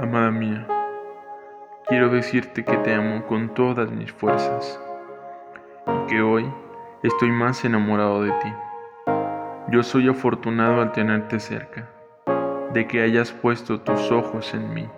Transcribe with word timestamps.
Amada 0.00 0.30
mía. 0.30 0.64
Quiero 1.88 2.08
decirte 2.08 2.64
que 2.64 2.76
te 2.76 2.94
amo 2.94 3.26
con 3.26 3.52
todas 3.52 3.90
mis 3.90 4.12
fuerzas 4.12 4.80
y 5.88 6.06
que 6.06 6.22
hoy 6.22 6.48
estoy 7.02 7.32
más 7.32 7.64
enamorado 7.64 8.22
de 8.22 8.30
ti. 8.30 8.52
Yo 9.72 9.82
soy 9.82 10.08
afortunado 10.08 10.82
al 10.82 10.92
tenerte 10.92 11.40
cerca, 11.40 11.88
de 12.72 12.86
que 12.86 13.02
hayas 13.02 13.32
puesto 13.32 13.80
tus 13.80 14.12
ojos 14.12 14.54
en 14.54 14.72
mí. 14.72 14.88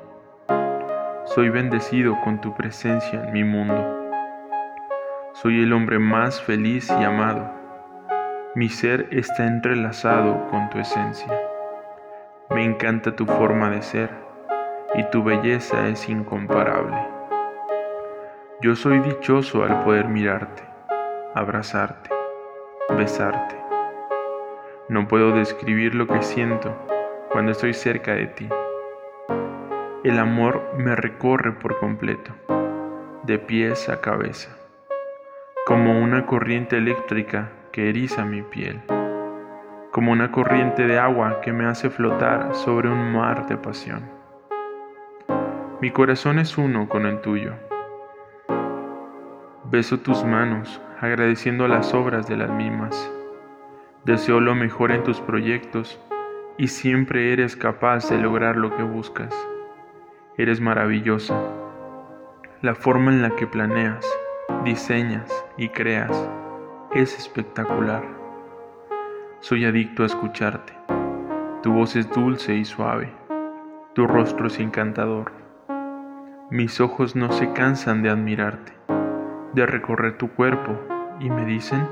Soy 1.24 1.48
bendecido 1.48 2.20
con 2.22 2.42
tu 2.42 2.54
presencia 2.54 3.24
en 3.24 3.32
mi 3.32 3.42
mundo. 3.42 4.10
Soy 5.32 5.62
el 5.62 5.72
hombre 5.72 5.98
más 5.98 6.42
feliz 6.42 6.90
y 7.00 7.04
amado. 7.04 7.50
Mi 8.54 8.68
ser 8.68 9.08
está 9.12 9.46
entrelazado 9.46 10.46
con 10.50 10.68
tu 10.68 10.78
esencia. 10.78 11.40
Me 12.50 12.66
encanta 12.66 13.16
tu 13.16 13.24
forma 13.24 13.70
de 13.70 13.80
ser 13.80 14.29
y 14.94 15.04
tu 15.10 15.22
belleza 15.22 15.88
es 15.88 16.08
incomparable. 16.08 16.96
Yo 18.60 18.74
soy 18.74 19.00
dichoso 19.00 19.64
al 19.64 19.82
poder 19.84 20.08
mirarte, 20.08 20.62
abrazarte, 21.34 22.10
besarte. 22.96 23.56
No 24.88 25.08
puedo 25.08 25.32
describir 25.32 25.94
lo 25.94 26.06
que 26.06 26.22
siento 26.22 26.76
cuando 27.30 27.52
estoy 27.52 27.74
cerca 27.74 28.12
de 28.12 28.26
ti. 28.26 28.48
El 30.04 30.18
amor 30.18 30.62
me 30.76 30.96
recorre 30.96 31.52
por 31.52 31.78
completo, 31.78 32.32
de 33.22 33.38
pies 33.38 33.88
a 33.88 34.00
cabeza, 34.00 34.56
como 35.66 36.00
una 36.00 36.26
corriente 36.26 36.78
eléctrica 36.78 37.50
que 37.72 37.88
eriza 37.88 38.24
mi 38.24 38.42
piel 38.42 38.80
como 39.90 40.12
una 40.12 40.30
corriente 40.30 40.86
de 40.86 40.98
agua 40.98 41.40
que 41.40 41.52
me 41.52 41.66
hace 41.66 41.90
flotar 41.90 42.54
sobre 42.54 42.88
un 42.88 43.12
mar 43.12 43.46
de 43.48 43.56
pasión. 43.56 44.19
Mi 45.80 45.90
corazón 45.90 46.38
es 46.38 46.58
uno 46.58 46.90
con 46.90 47.06
el 47.06 47.22
tuyo. 47.22 47.54
Beso 49.64 49.98
tus 50.00 50.22
manos 50.24 50.78
agradeciendo 51.00 51.66
las 51.68 51.94
obras 51.94 52.28
de 52.28 52.36
las 52.36 52.50
mismas. 52.50 53.10
Deseo 54.04 54.40
lo 54.40 54.54
mejor 54.54 54.92
en 54.92 55.02
tus 55.04 55.22
proyectos 55.22 55.98
y 56.58 56.68
siempre 56.68 57.32
eres 57.32 57.56
capaz 57.56 58.10
de 58.10 58.18
lograr 58.18 58.56
lo 58.56 58.76
que 58.76 58.82
buscas. 58.82 59.34
Eres 60.36 60.60
maravillosa. 60.60 61.40
La 62.60 62.74
forma 62.74 63.10
en 63.10 63.22
la 63.22 63.34
que 63.36 63.46
planeas, 63.46 64.06
diseñas 64.64 65.32
y 65.56 65.70
creas 65.70 66.28
es 66.94 67.16
espectacular. 67.16 68.04
Soy 69.38 69.64
adicto 69.64 70.02
a 70.02 70.06
escucharte. 70.06 70.74
Tu 71.62 71.72
voz 71.72 71.96
es 71.96 72.10
dulce 72.10 72.54
y 72.54 72.66
suave. 72.66 73.10
Tu 73.94 74.06
rostro 74.06 74.48
es 74.48 74.58
encantador. 74.58 75.39
Mis 76.50 76.80
ojos 76.80 77.14
no 77.14 77.30
se 77.30 77.52
cansan 77.52 78.02
de 78.02 78.10
admirarte, 78.10 78.72
de 79.52 79.66
recorrer 79.66 80.18
tu 80.18 80.30
cuerpo 80.32 80.72
y 81.20 81.30
me 81.30 81.44
dicen 81.44 81.86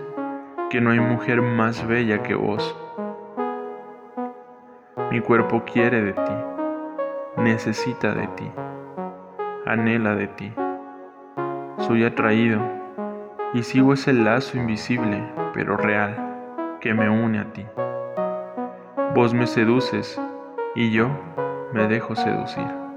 que 0.69 0.81
no 0.81 0.91
hay 0.91 0.99
mujer 0.99 1.43
más 1.43 1.87
bella 1.87 2.25
que 2.25 2.35
vos. 2.35 2.77
Mi 5.13 5.21
cuerpo 5.21 5.63
quiere 5.65 6.03
de 6.03 6.13
ti, 6.13 6.33
necesita 7.37 8.17
de 8.17 8.27
ti, 8.27 8.51
anhela 9.65 10.17
de 10.17 10.27
ti. 10.27 10.53
Soy 11.79 12.03
atraído 12.03 12.61
y 13.55 13.63
sigo 13.63 13.93
ese 13.93 14.13
lazo 14.13 14.59
invisible 14.59 15.23
pero 15.55 15.77
real 15.77 16.79
que 16.81 16.95
me 16.95 17.09
une 17.09 17.39
a 17.39 17.53
ti. 17.53 17.65
Vos 19.15 19.33
me 19.33 19.47
seduces 19.47 20.21
y 20.75 20.91
yo 20.91 21.11
me 21.73 21.87
dejo 21.87 22.17
seducir. 22.17 22.88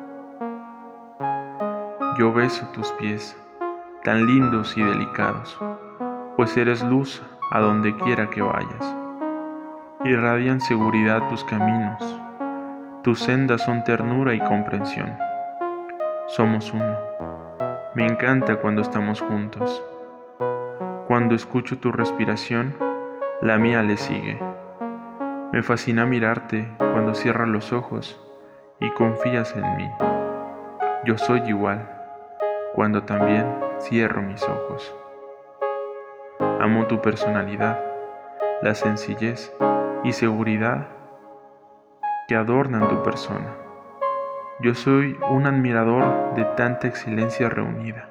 Yo 2.17 2.33
beso 2.33 2.67
tus 2.73 2.91
pies, 2.93 3.37
tan 4.03 4.25
lindos 4.25 4.77
y 4.77 4.83
delicados, 4.83 5.57
pues 6.35 6.57
eres 6.57 6.83
luz 6.83 7.23
a 7.51 7.61
donde 7.61 7.95
quiera 7.95 8.29
que 8.29 8.41
vayas. 8.41 8.95
Irradian 10.03 10.59
seguridad 10.59 11.29
tus 11.29 11.45
caminos, 11.45 12.19
tus 13.01 13.19
sendas 13.19 13.61
son 13.63 13.85
ternura 13.85 14.33
y 14.33 14.41
comprensión. 14.41 15.15
Somos 16.27 16.73
uno. 16.73 16.97
Me 17.95 18.05
encanta 18.05 18.57
cuando 18.57 18.81
estamos 18.81 19.21
juntos. 19.21 19.81
Cuando 21.07 21.33
escucho 21.33 21.79
tu 21.79 21.93
respiración, 21.93 22.75
la 23.41 23.57
mía 23.57 23.83
le 23.83 23.95
sigue. 23.95 24.37
Me 25.53 25.63
fascina 25.63 26.05
mirarte 26.05 26.69
cuando 26.77 27.15
cierras 27.15 27.47
los 27.47 27.71
ojos 27.71 28.19
y 28.81 28.89
confías 28.91 29.55
en 29.55 29.77
mí. 29.77 29.89
Yo 31.05 31.17
soy 31.17 31.39
igual 31.47 32.00
cuando 32.73 33.03
también 33.03 33.45
cierro 33.79 34.21
mis 34.21 34.43
ojos. 34.43 34.95
Amo 36.59 36.87
tu 36.87 37.01
personalidad, 37.01 37.79
la 38.61 38.75
sencillez 38.75 39.53
y 40.03 40.13
seguridad 40.13 40.87
que 42.27 42.35
adornan 42.35 42.87
tu 42.87 43.03
persona. 43.03 43.55
Yo 44.61 44.75
soy 44.75 45.17
un 45.29 45.47
admirador 45.47 46.35
de 46.35 46.45
tanta 46.55 46.87
excelencia 46.87 47.49
reunida. 47.49 48.09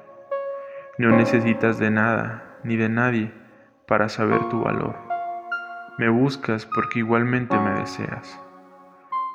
No 0.97 1.15
necesitas 1.15 1.79
de 1.79 1.89
nada 1.89 2.57
ni 2.63 2.75
de 2.75 2.89
nadie 2.89 3.31
para 3.87 4.09
saber 4.09 4.49
tu 4.49 4.61
valor. 4.61 4.95
Me 5.97 6.09
buscas 6.09 6.65
porque 6.65 6.99
igualmente 6.99 7.57
me 7.57 7.71
deseas. 7.79 8.39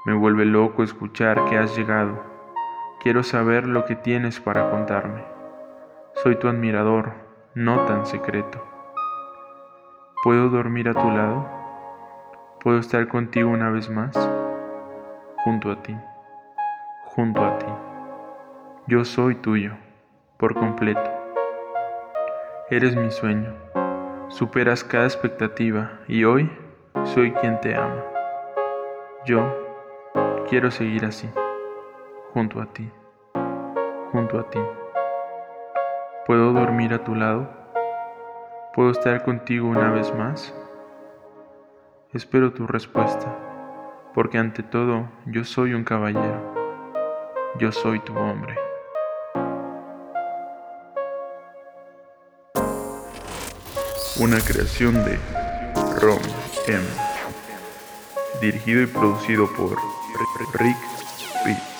Me 0.04 0.14
vuelve 0.14 0.44
loco 0.44 0.82
escuchar 0.82 1.44
que 1.46 1.58
has 1.58 1.76
llegado. 1.76 2.35
Quiero 3.00 3.22
saber 3.22 3.66
lo 3.66 3.84
que 3.84 3.96
tienes 3.96 4.40
para 4.40 4.70
contarme. 4.70 5.22
Soy 6.14 6.36
tu 6.36 6.48
admirador, 6.48 7.12
no 7.54 7.84
tan 7.86 8.06
secreto. 8.06 8.62
¿Puedo 10.22 10.48
dormir 10.48 10.88
a 10.88 10.94
tu 10.94 11.10
lado? 11.10 11.48
¿Puedo 12.60 12.78
estar 12.78 13.06
contigo 13.08 13.50
una 13.50 13.70
vez 13.70 13.90
más? 13.90 14.16
Junto 15.44 15.70
a 15.70 15.82
ti, 15.82 15.96
junto 17.04 17.44
a 17.44 17.58
ti. 17.58 17.66
Yo 18.86 19.04
soy 19.04 19.36
tuyo, 19.36 19.72
por 20.36 20.54
completo. 20.54 21.10
Eres 22.70 22.96
mi 22.96 23.10
sueño 23.10 23.66
Superas 24.28 24.82
cada 24.82 25.04
expectativa 25.04 26.00
y 26.08 26.24
hoy 26.24 26.50
soy 27.04 27.30
quien 27.32 27.60
te 27.60 27.76
ama. 27.76 28.02
Yo 29.24 29.40
quiero 30.48 30.72
seguir 30.72 31.04
así, 31.04 31.30
junto 32.32 32.60
a 32.60 32.66
ti, 32.66 32.90
junto 34.12 34.38
a 34.38 34.50
ti. 34.50 34.60
¿Puedo 36.26 36.52
dormir 36.52 36.92
a 36.92 37.04
tu 37.04 37.14
lado? 37.14 37.48
¿Puedo 38.74 38.90
estar 38.90 39.24
contigo 39.24 39.68
una 39.68 39.90
vez 39.90 40.14
más? 40.14 40.54
Espero 42.12 42.52
tu 42.52 42.66
respuesta, 42.66 43.34
porque 44.14 44.38
ante 44.38 44.62
todo 44.62 45.08
yo 45.26 45.44
soy 45.44 45.74
un 45.74 45.84
caballero, 45.84 46.54
yo 47.58 47.72
soy 47.72 48.00
tu 48.00 48.16
hombre. 48.16 48.66
una 54.18 54.40
creación 54.40 54.94
de 55.04 55.18
Rom 56.00 56.18
M, 56.66 56.84
dirigido 58.40 58.82
y 58.82 58.86
producido 58.86 59.46
por 59.54 59.76
Rick 60.58 60.76
Pitt. 61.44 61.75